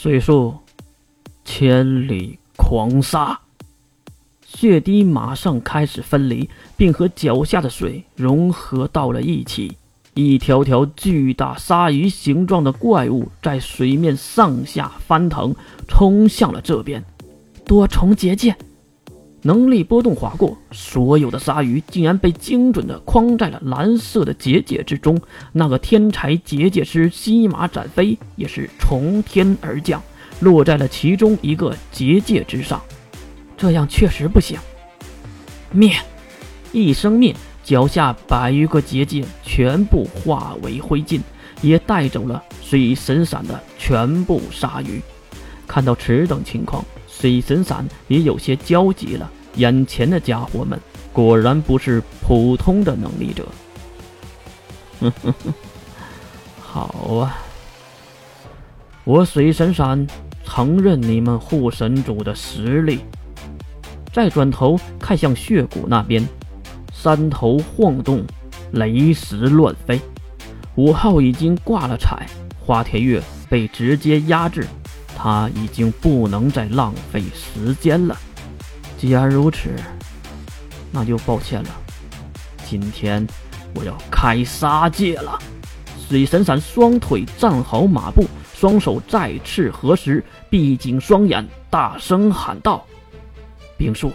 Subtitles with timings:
[0.00, 0.54] 水术，
[1.44, 3.40] 千里狂沙。
[4.46, 9.76] 血滴马上开始分离，并和脚下的水融合到了一起。
[10.14, 15.52] 一条条巨大鲨鱼形状的怪物在水面上下翻腾，
[15.88, 17.04] 冲向了这边。
[17.66, 18.56] 多重结界
[19.42, 25.20] 能力波动划过，所有的鲨鱼竟然被精准的框在了蓝色的结界之中。
[25.52, 30.02] 那个天才结界师西马展飞也是从天而降，
[30.40, 32.82] 落在了其中一个结界之上。
[33.56, 34.58] 这样确实不行。
[35.72, 35.92] 灭，
[36.72, 37.34] 一声灭。
[37.64, 41.20] 脚下百余个结界全部化为灰烬，
[41.60, 45.02] 也带走了水神伞的全部鲨鱼。
[45.66, 49.30] 看到此等情况，水神伞也有些焦急了。
[49.54, 50.78] 眼前的家伙们
[51.12, 53.48] 果然不是普通的能力者。
[56.60, 56.84] 好
[57.16, 57.38] 啊，
[59.04, 60.06] 我水神伞
[60.44, 63.00] 承认你们护神主的实力。
[64.12, 66.24] 再转头看向血谷那边。
[66.92, 68.24] 山头晃动，
[68.72, 70.00] 雷石乱飞。
[70.74, 72.26] 五号已经挂了彩，
[72.58, 74.66] 花田月被直接压制，
[75.20, 78.16] 他已经不能再浪费时间了。
[78.96, 79.74] 既然如此，
[80.92, 81.70] 那就抱歉了。
[82.64, 83.26] 今天
[83.74, 85.36] 我要开杀戒了。
[86.08, 92.86] 水神闪双腿站好马步，双手再次合十，闭紧双眼，大声喊道
[93.76, 94.12] ：“冰树，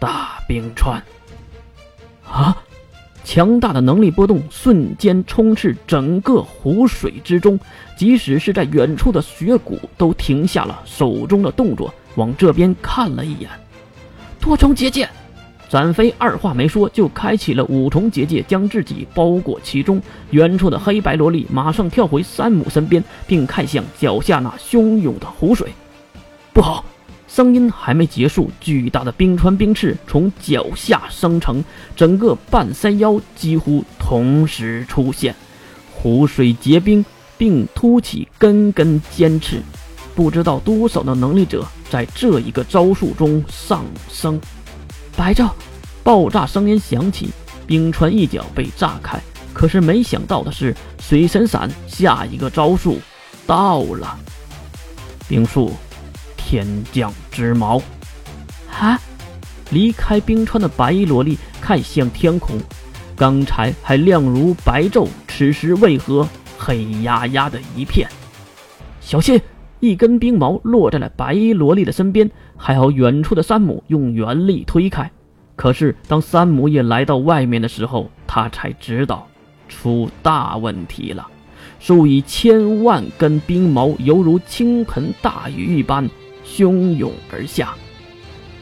[0.00, 1.00] 大冰川。”
[2.26, 2.56] 啊！
[3.30, 7.56] 强大的能力波动瞬间充斥整个湖水之中，
[7.96, 13.48] 即使是在远处的雪谷都停下了手中的动作，往这边看了一眼。
[14.40, 15.08] 多重结界，
[15.68, 20.02] 展飞二话没说就开启了五重结界，将自己包裹其中。
[20.30, 25.68] 远处的黑白萝莉马上跳回山姆身边，并看向脚下那汹涌的湖水。
[26.52, 26.84] 不好！
[27.32, 31.62] 声音还没结束，巨大的冰川冰翅从脚下生成，
[31.94, 35.32] 整个半山腰几乎同时出现，
[35.94, 37.04] 湖水结冰，
[37.38, 39.62] 并凸起根根尖刺。
[40.12, 44.38] 不知道多少的能力者在这一个招数中上升。
[45.16, 45.50] 白昼，
[46.02, 47.30] 爆炸声音响起，
[47.64, 49.20] 冰川一角被炸开。
[49.52, 52.98] 可是没想到的是，水神伞下一个招数
[53.46, 54.18] 到了，
[55.28, 55.72] 冰树。
[56.36, 57.80] 天降之矛，
[58.70, 59.00] 啊！
[59.70, 62.58] 离开冰川的白衣萝莉看向天空，
[63.14, 68.08] 刚才还亮如白昼，此时为何黑压压的一片？
[69.00, 69.40] 小心！
[69.78, 75.10] 一根冰矛落在了白衣萝莉的身边，还好远处的山姆用原力推开。
[75.56, 79.26] 可是当山姆也来到外面的时候，他才知道
[79.68, 81.26] 出大问题了。
[81.78, 86.10] 数以千万根冰矛犹如倾盆大雨一般。
[86.50, 87.74] 汹涌而下，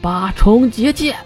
[0.02, 1.16] 八重结界，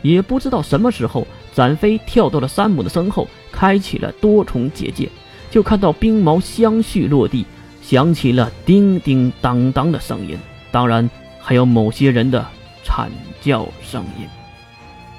[0.00, 5.08] 也不知道什么时候，展飞跳到了山姆的身后，开启了多重结界，
[5.50, 7.44] 就看到冰矛相续落地，
[7.82, 10.38] 响起了叮叮当当的声音，
[10.70, 12.44] 当然还有某些人的
[12.82, 13.10] 惨
[13.42, 14.26] 叫声音。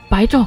[0.09, 0.45] 白昼，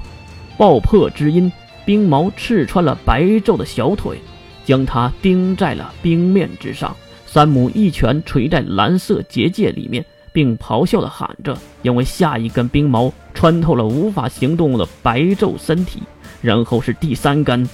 [0.57, 1.51] 爆破之音，
[1.85, 4.19] 冰矛刺穿了白昼的小腿，
[4.65, 6.95] 将他钉在了冰面之上。
[7.27, 10.05] 山姆一拳捶在蓝色结界里面。
[10.33, 16.03] 并咆哮地喊着，因为下一根冰矛穿透了无法行动的白昼身体，
[16.41, 17.69] 然后是第三根、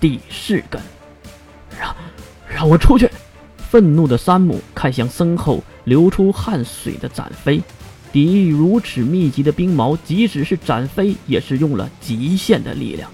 [0.00, 0.80] 第四根，
[1.78, 1.94] 让
[2.48, 3.10] 让我出去！
[3.56, 7.62] 愤怒的山姆看向身后流出汗水的展飞，
[8.12, 13.10] 抵御如此密集的冰矛，即使是展飞也是用了极限的力量。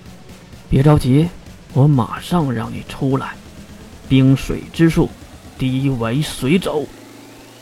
[0.69, 1.29] 别着急，
[1.73, 3.35] 我马上让你出来。
[4.09, 5.09] 冰水之术，
[5.57, 6.85] 低为水走。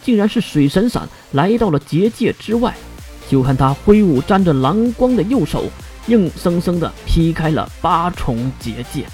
[0.06, 1.02] 竟然是水神伞
[1.32, 2.72] 来到了结界之外，
[3.28, 5.64] 就看他挥舞沾着蓝光的右手，
[6.06, 9.04] 硬生生的劈开了八重结界，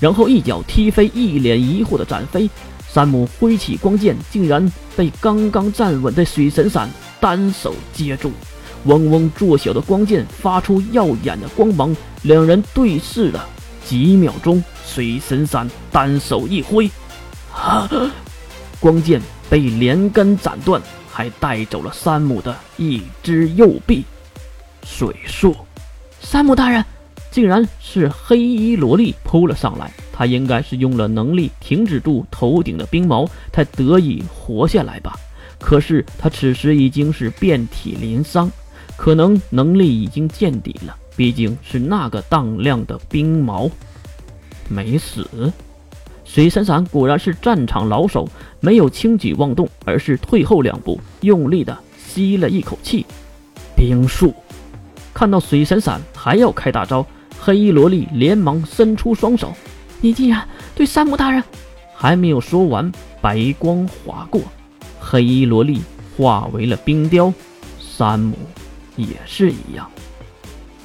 [0.00, 2.50] 然后一脚踢飞一脸疑惑的展飞。
[2.88, 8.32] 山姆挥起光剑，竟然被刚刚站稳的水神伞单手接住，
[8.86, 11.96] 嗡嗡作响的光剑发出耀眼的光芒。
[12.22, 13.48] 两人对视了
[13.86, 16.90] 几秒钟，水神伞单手一挥，
[17.54, 17.88] 啊，
[18.80, 19.22] 光剑。
[19.50, 20.80] 被连根斩断，
[21.10, 24.04] 还带走了山姆的一只右臂。
[24.84, 25.54] 水术，
[26.20, 26.84] 山姆大人，
[27.30, 29.92] 竟然是黑衣萝莉扑了上来。
[30.12, 35.18] 他应该是用了能力停止住头顶的冰矛，才得以活下来吧。
[35.58, 38.50] 可是他此时已经是遍体鳞伤，
[38.96, 40.96] 可能能力已经见底了。
[41.16, 43.70] 毕竟是那个荡量的冰矛，
[44.68, 45.28] 没死。
[46.32, 48.28] 水神闪果然是战场老手，
[48.60, 53.04] 没有轻举妄动，而是退后两步，用力的吸了一口气。
[53.74, 54.32] 冰术，
[55.12, 57.04] 看到水神闪还要开大招，
[57.40, 59.52] 黑衣萝莉连忙伸出双手。
[60.00, 61.42] 你竟然对山姆大人……
[61.96, 64.40] 还没有说完，白光划过，
[65.00, 65.82] 黑衣萝莉
[66.16, 67.34] 化为了冰雕，
[67.80, 68.36] 山姆
[68.94, 69.90] 也是一样。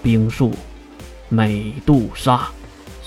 [0.02, 0.52] 冰术，
[1.30, 2.48] 美杜莎。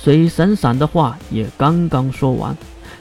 [0.01, 2.57] 水闪闪的话也刚刚说完，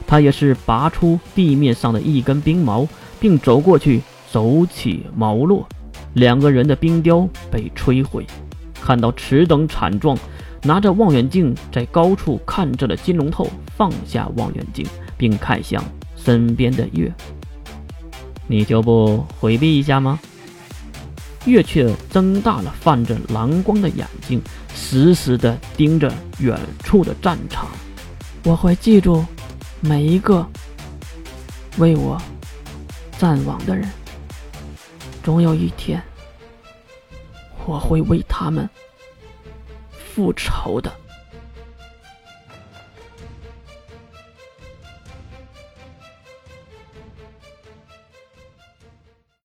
[0.06, 2.86] 他也是拔出地面上的一根冰矛，
[3.20, 5.66] 并走过去，手起矛落，
[6.14, 8.26] 两个人的冰雕被摧毁。
[8.74, 10.18] 看到此等惨状，
[10.62, 14.84] 拿着望远镜在高处看着的金龙头放下望远镜，
[15.16, 15.82] 并看向
[16.16, 17.12] 身边的月
[18.48, 20.18] ：“你就不回避一下吗？”
[21.48, 24.40] 月却睁大了泛着蓝光的眼睛。
[24.74, 27.66] 死死地盯着远处的战场，
[28.44, 29.24] 我会记住
[29.80, 30.46] 每一个
[31.78, 32.16] 为我
[33.18, 33.88] 战亡的人。
[35.22, 36.02] 总有一天，
[37.66, 38.68] 我会为他们
[40.14, 40.90] 复仇的。